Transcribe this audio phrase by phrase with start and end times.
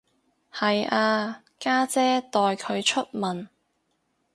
[0.51, 3.47] 係啊，家姐代佢出文